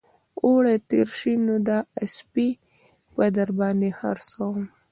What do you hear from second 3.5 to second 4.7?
باندې خرڅوم